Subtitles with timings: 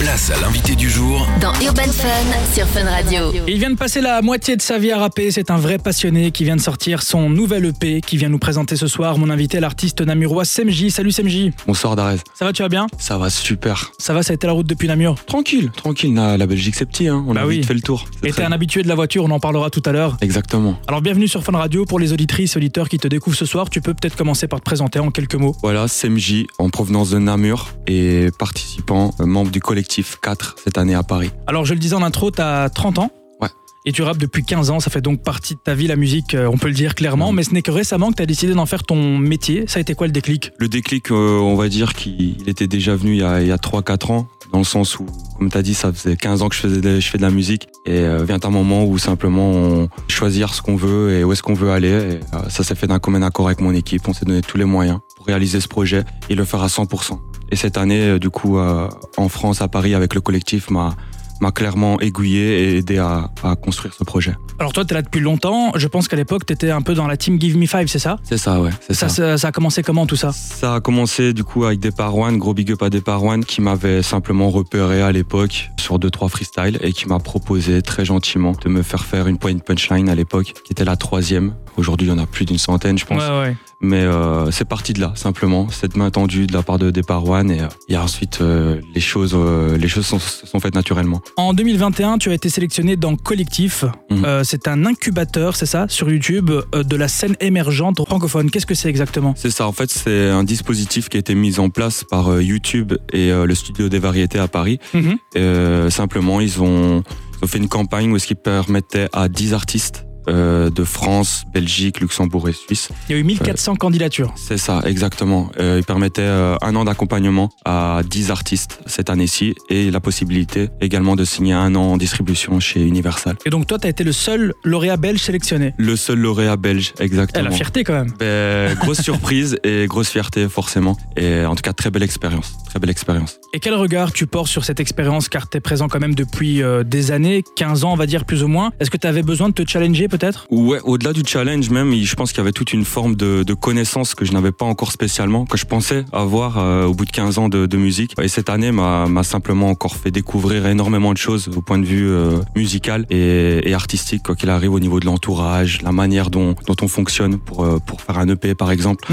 [0.00, 3.20] Place à l'invité du jour dans Urban Fun sur Fun Radio.
[3.46, 6.32] Il vient de passer la moitié de sa vie à rapper, c'est un vrai passionné
[6.32, 9.60] qui vient de sortir son nouvel EP qui vient nous présenter ce soir mon invité
[9.60, 10.90] l'artiste namurois Semji.
[10.90, 11.52] Salut Semji.
[11.68, 12.16] Bonsoir Darez.
[12.34, 12.88] Ça va, tu vas bien?
[12.98, 13.92] Ça va super.
[13.98, 15.14] Ça va, ça a été la route depuis Namur?
[15.24, 17.24] Tranquille, tranquille, la, la Belgique c'est petit, hein.
[17.28, 17.58] on Bah a oui.
[17.58, 18.06] vite fait le tour.
[18.24, 20.16] Et t'es un habitué de la voiture, on en parlera tout à l'heure.
[20.20, 20.76] Exactement.
[20.88, 23.70] Alors bienvenue sur Fun Radio pour les auditrices et auditeurs qui te découvrent ce soir.
[23.70, 25.54] Tu peux peut-être commencer par te présenter en quelques mots.
[25.62, 30.94] Voilà, SMJ en provenance de Namur et participant, euh, membre du collectif 4 cette année
[30.94, 31.30] à Paris.
[31.46, 33.48] Alors je le disais en intro, t'as 30 ans Ouais.
[33.84, 36.34] Et tu rappes depuis 15 ans, ça fait donc partie de ta vie la musique,
[36.34, 38.54] euh, on peut le dire clairement, mais ce n'est que récemment que tu as décidé
[38.54, 39.64] d'en faire ton métier.
[39.66, 40.52] Ça a été quoi le déclic?
[40.58, 43.56] Le déclic, euh, on va dire qu'il il était déjà venu il y a, a
[43.56, 45.06] 3-4 ans, dans le sens où,
[45.38, 47.22] comme tu as dit, ça faisait 15 ans que je, faisais de, je fais de
[47.22, 47.68] la musique.
[47.86, 51.42] Et euh, vient un moment où simplement on choisir ce qu'on veut et où est-ce
[51.42, 51.88] qu'on veut aller.
[51.88, 54.08] Et, euh, ça s'est fait d'un commun accord avec mon équipe.
[54.08, 57.18] On s'est donné tous les moyens pour réaliser ce projet et le faire à 100%.
[57.50, 60.94] Et cette année, euh, du coup, euh, en France, à Paris, avec le collectif, m'a
[61.40, 64.34] m'a clairement aiguillé et aidé à, à construire ce projet.
[64.58, 66.94] Alors toi, tu es là depuis longtemps, je pense qu'à l'époque, tu étais un peu
[66.94, 68.18] dans la team Give Me Five, c'est ça?
[68.24, 69.46] C'est ça, ouais, ça, ça.
[69.46, 70.32] a commencé comment tout ça?
[70.32, 74.50] Ça a commencé du coup avec One, gros big up à One, qui m'avait simplement
[74.50, 78.82] repéré à l'époque sur deux trois freestyles et qui m'a proposé très gentiment de me
[78.82, 81.54] faire faire une point punchline à l'époque, qui était la troisième.
[81.78, 83.22] Aujourd'hui, il y en a plus d'une centaine, je pense.
[83.22, 83.56] Ouais, ouais.
[83.80, 87.24] Mais euh, c'est parti de là, simplement, cette main tendue de la part de Départ
[87.24, 90.18] One et, euh, et ensuite euh, les choses, euh, les choses sont,
[90.58, 91.22] faites naturellement.
[91.36, 93.84] En 2021, tu as été sélectionné dans Collectif.
[94.10, 94.42] Mhm.
[94.42, 98.50] C'est un incubateur, c'est ça, sur YouTube, de la scène émergente francophone.
[98.50, 99.34] Qu'est-ce que c'est exactement?
[99.36, 102.94] C'est ça, en fait, c'est un dispositif qui a été mis en place par YouTube
[103.12, 104.80] et le studio des variétés à Paris.
[104.94, 105.90] Mhm.
[105.90, 107.04] Simplement, ils ont,
[107.40, 111.44] ils ont fait une campagne où est-ce qu'ils permettaient à 10 artistes euh, de France,
[111.52, 112.90] Belgique, Luxembourg et Suisse.
[113.08, 114.32] Il y a eu 1400 candidatures.
[114.36, 115.50] C'est ça, exactement.
[115.58, 120.68] Euh, ils permettaient euh, un an d'accompagnement à 10 artistes cette année-ci et la possibilité
[120.80, 123.36] également de signer un an en distribution chez Universal.
[123.46, 125.74] Et donc toi, tu as été le seul lauréat belge sélectionné.
[125.78, 127.44] Le seul lauréat belge, Eh, exactement.
[127.48, 128.12] la fierté quand même.
[128.18, 130.96] Ben, grosse surprise et grosse fierté forcément.
[131.16, 132.56] Et en tout cas, très belle expérience.
[132.66, 133.38] Très belle expérience.
[133.54, 136.62] Et quel regard tu portes sur cette expérience car tu es présent quand même depuis
[136.62, 138.72] euh, des années, 15 ans on va dire plus ou moins.
[138.80, 140.46] Est-ce que tu avais besoin de te challenger peut-être?
[140.50, 143.54] Ouais, au-delà du challenge même, je pense qu'il y avait toute une forme de, de
[143.54, 147.10] connaissance que je n'avais pas encore spécialement, que je pensais avoir euh, au bout de
[147.10, 148.14] 15 ans de, de musique.
[148.20, 152.08] Et cette année m'a simplement encore fait découvrir énormément de choses au point de vue
[152.08, 156.54] euh, musical et, et artistique, quoi qu'il arrive au niveau de l'entourage, la manière dont,
[156.66, 159.06] dont on fonctionne pour, euh, pour faire un EP par exemple.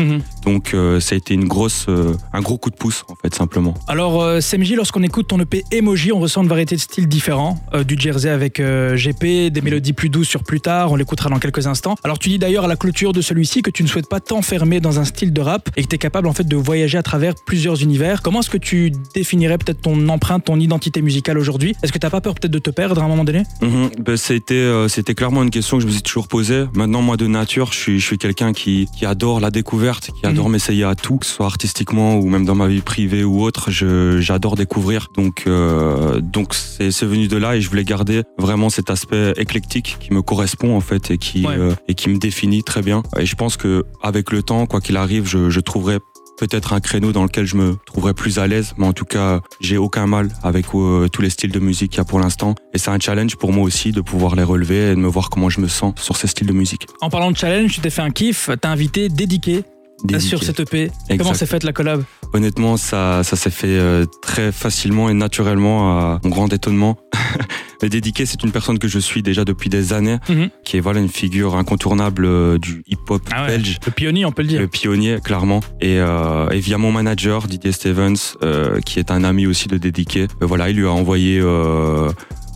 [0.44, 1.88] Donc euh, ça a été une grosse,
[2.33, 3.73] un gros coup de pouce en fait simplement.
[3.88, 7.59] Alors SMJ, lorsqu'on écoute ton EP Emoji, on ressent une variété de styles différents.
[7.85, 11.67] Du jersey avec GP, des mélodies plus douces sur plus tard, on l'écoutera dans quelques
[11.67, 11.95] instants.
[12.03, 14.79] Alors tu dis d'ailleurs à la clôture de celui-ci que tu ne souhaites pas t'enfermer
[14.79, 17.03] dans un style de rap et que tu es capable en fait de voyager à
[17.03, 18.22] travers plusieurs univers.
[18.22, 21.75] Comment est-ce que tu définirais peut-être ton empreinte, ton identité musicale aujourd'hui?
[21.83, 23.44] Est-ce que t'as pas peur peut-être de te perdre à un moment donné?
[23.61, 23.89] Mhm.
[24.00, 26.66] Ben, c'était euh, c'était clairement une question que je me suis toujours posée.
[26.73, 30.25] Maintenant, moi de nature, je suis je suis quelqu'un qui qui adore la découverte, qui
[30.25, 33.44] adore m'essayer à tout, que ce soit artistiquement ou même dans ma vie privée ou
[33.44, 33.69] autre.
[33.69, 35.09] J'adore découvrir.
[35.17, 39.97] Donc euh, donc c'est venu de là et je voulais garder vraiment cet aspect éclectique
[40.00, 41.56] qui me correspond en fait et qui Ouais.
[41.58, 43.03] euh, et qui me définit très bien.
[43.19, 46.00] Et je pense que avec le temps, quoi qu'il arrive, je je trouverai
[46.38, 49.40] peut-être un créneau dans lequel je me trouverais plus à l'aise, mais en tout cas,
[49.62, 52.56] j'ai aucun mal avec euh, tous les styles de musique qu'il y a pour l'instant.
[52.74, 55.30] Et c'est un challenge pour moi aussi de pouvoir les relever et de me voir
[55.30, 56.88] comment je me sens sur ces styles de musique.
[57.00, 59.63] En parlant de challenge, tu t'es fait un kiff, t'as invité Dédiqué
[60.03, 60.28] Dédiqué.
[60.28, 60.92] sur cette EP.
[61.07, 61.36] Comment Exact.
[61.36, 62.03] s'est faite la collab?
[62.34, 66.97] Honnêtement, ça, ça s'est fait euh, très facilement et naturellement à mon grand étonnement.
[67.81, 70.50] Le dédiqué, c'est une personne que je suis déjà depuis des années, Mhm.
[70.63, 73.47] qui est voilà une figure incontournable euh, du hip-hop Ah ouais.
[73.50, 73.80] belge.
[73.86, 74.59] Le pionnier, on peut le dire.
[74.62, 75.59] Le pionnier, clairement.
[75.81, 79.78] Et, euh, et via mon manager, Didier Stevens, euh, qui est un ami aussi de
[79.78, 82.09] Dédiqué, voilà, il lui a envoyé euh,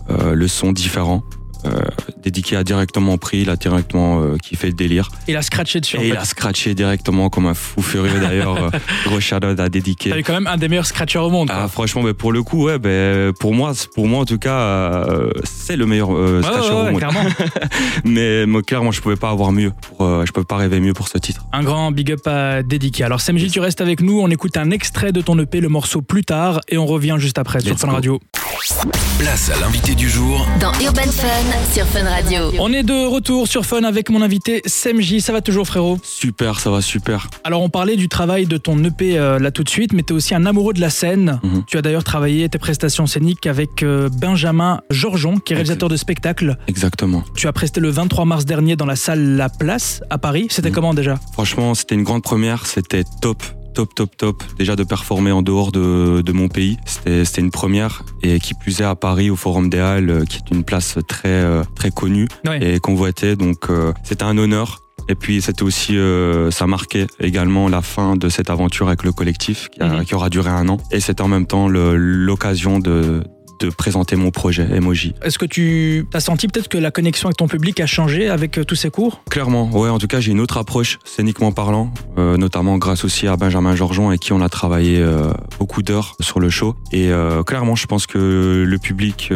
[0.10, 1.24] euh, le son différent.
[1.66, 1.82] Euh,
[2.24, 5.10] Dédiqué a directement pris, il a directement euh, kiffé le délire.
[5.28, 5.98] Il a scratché dessus.
[5.98, 6.18] en Et il fait.
[6.18, 8.56] a scratché directement comme un fou furieux d'ailleurs.
[8.58, 8.70] euh,
[9.06, 10.10] Gros shout out à Dédiqué.
[10.10, 11.50] T'as eu quand même un des meilleurs scratchers au monde.
[11.50, 11.60] quoi.
[11.64, 14.58] Ah, franchement, mais pour le coup, ouais, ben, pour moi, pour moi en tout cas,
[14.60, 17.00] euh, c'est le meilleur euh, Ouais, scratcher ouais, au ouais, monde.
[17.00, 17.24] clairement.
[18.06, 19.72] Mais, mais clairement, je pouvais pas avoir mieux.
[19.82, 21.46] Pour, euh, je peux pas rêver mieux pour ce titre.
[21.54, 23.04] Un grand big up à dédiquer.
[23.04, 26.02] Alors Samji, tu restes avec nous, on écoute un extrait de ton EP, le morceau
[26.02, 27.90] plus tard, et on revient juste après sur Fun.
[27.92, 28.20] Radio.
[29.20, 31.28] Place à l'invité du jour Dans Urban Fun
[31.72, 32.52] sur Fun Radio.
[32.60, 35.22] On est de retour sur Fun avec mon invité Semji.
[35.22, 35.98] Ça va toujours frérot?
[36.04, 37.28] Super, ça va super.
[37.44, 40.14] Alors on parlait du travail de ton EP euh, là tout de suite, mais tu
[40.14, 41.40] es aussi un amoureux de la scène.
[41.44, 41.64] Mhm.
[41.68, 45.98] Tu as d'ailleurs travaillé tes prestations scéniques avec euh, Benjamin Georgeon, qui est réalisateur de
[45.98, 46.58] spectacles.
[46.68, 47.24] Exactement.
[47.36, 50.48] Tu as presté le 23 mars dernier dans la salle La Place à Paris.
[50.50, 50.76] C'était Mhm.
[50.76, 51.20] comment déjà?
[51.34, 52.66] Franchement, c'était une grande première.
[52.66, 53.44] C'était top.
[53.80, 54.44] Top, top, top.
[54.58, 58.04] Déjà de performer en dehors de, de mon pays, c'était une première.
[58.24, 60.98] Et qui plus est à Paris, au Forum des Halles, euh, qui est une place
[61.08, 62.76] très, euh, très connue Ouais.
[62.76, 63.38] et convoitée.
[63.38, 64.80] Donc euh, c'était un honneur.
[65.08, 69.14] Et puis c'était aussi, euh, ça marquait également la fin de cette aventure avec le
[69.14, 70.04] collectif qui, a- Mhm.
[70.06, 70.78] qui aura duré un an.
[70.92, 73.24] Et c'était en même temps l'occasion de,
[73.60, 75.14] de présenter mon projet Emoji.
[75.24, 78.58] Est-ce que tu as senti peut-être que la connexion avec ton public a changé avec
[78.58, 79.24] euh, tous ces cours?
[79.30, 79.90] Clairement, ouais.
[79.90, 83.76] En tout cas, j'ai une autre approche scéniquement parlant, euh, notamment grâce aussi à Benjamin
[83.76, 86.76] Georgeon avec qui on a travaillé euh, beaucoup d'heures sur le show.
[86.92, 89.32] Et euh, clairement, je pense que le public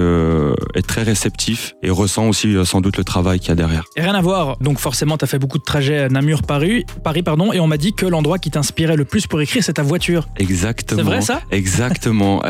[0.75, 3.85] est très réceptif et ressent aussi sans doute le travail qu'il y a derrière.
[3.95, 7.53] Et rien à voir, donc forcément tu as fait beaucoup de trajets Namur-Paris, Paris pardon,
[7.53, 10.27] et on m'a dit que l'endroit qui t'inspirait le plus pour écrire c'est ta voiture.
[10.37, 11.01] Exactement.
[11.01, 11.41] C'est vrai, ça?
[11.51, 12.41] Exactement.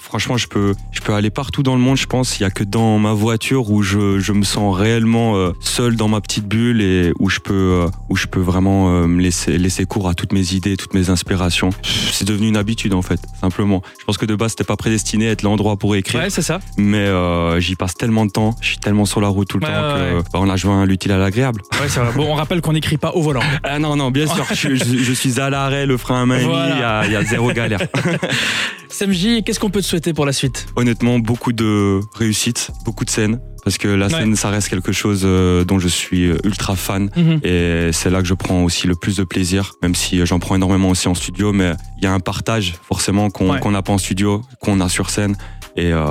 [0.00, 1.96] Franchement, je peux, je peux aller partout dans le monde.
[1.96, 5.36] Je pense, il y a que dans ma voiture où je, je me sens réellement
[5.36, 7.52] euh, seul dans ma petite bulle et où je peux,
[7.84, 10.94] euh, où je peux vraiment euh, me laisser, laisser cours à toutes mes idées, toutes
[10.94, 11.70] mes inspirations.
[12.12, 13.82] C'est devenu une habitude en fait, simplement.
[14.00, 16.42] Je pense que de base, c'était pas prédestiné à être l'endroit pour écrire, Ouais, c'est
[16.42, 16.60] ça.
[16.76, 19.66] mais euh, j'y passe tellement de temps, je suis tellement sur la route tout le
[19.66, 20.22] Ouais, temps ouais, que ouais.
[20.32, 21.62] bah, on a joint l'utile à l'agréable.
[21.80, 22.12] Ouais, c'est vrai.
[22.14, 23.40] Bon, on rappelle qu'on n'écrit pas au volant.
[23.64, 26.38] Ah non, non, bien sûr, je, je- je suis à l'arrêt, le frein à main
[26.44, 27.02] Voilà.
[27.06, 27.80] il y y a zéro galère.
[28.92, 30.66] SMJ, qu'est-ce qu'on peut te souhaiter pour la suite?
[30.76, 33.40] Honnêtement, beaucoup de réussite, beaucoup de scènes.
[33.64, 34.12] Parce que la Ouais.
[34.12, 37.10] scène, ça reste quelque chose euh, dont je suis euh, ultra fan.
[37.16, 37.40] Mhm.
[37.44, 40.40] Et c'est là que je prends aussi le plus de plaisir, même si euh, j'en
[40.40, 41.52] prends énormément aussi en studio.
[41.52, 43.70] Mais il y a un partage forcément qu'on Ouais.
[43.70, 45.36] n'a pas en studio, qu'on a sur scène.
[45.76, 46.04] Et euh,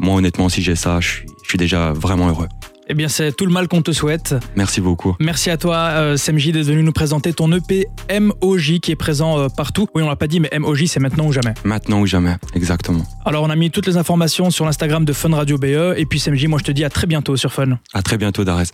[0.00, 2.48] moi, honnêtement, si j'ai ça, je suis, je suis déjà vraiment heureux.
[2.86, 4.34] Eh bien, c'est tout le mal qu'on te souhaite.
[4.56, 5.16] Merci beaucoup.
[5.18, 9.38] Merci à toi, euh, SMJ, d'être venu nous présenter ton EP MOJ qui est présent
[9.38, 9.86] euh, partout.
[9.94, 11.54] Oui, on l'a pas dit, mais MOJ, c'est maintenant ou jamais.
[11.64, 13.04] Maintenant ou jamais, exactement.
[13.24, 15.94] Alors, on a mis toutes les informations sur l'Instagram de Fun Radio BE.
[15.96, 17.78] Et puis, SMJ, moi, je te dis à très bientôt sur Fun.
[17.94, 18.70] À très bientôt, Darès.